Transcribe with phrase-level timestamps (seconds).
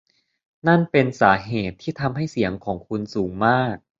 [0.67, 3.75] นั่นเป็นสาเหตุที่ทำให้เสียงของคุณสูงมาก